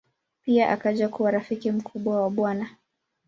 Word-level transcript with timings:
Pia 0.43 0.69
akaja 0.69 1.09
kuwa 1.09 1.31
rafiki 1.31 1.71
mkubwa 1.71 2.21
wa 2.21 2.29
Bw. 2.29 2.47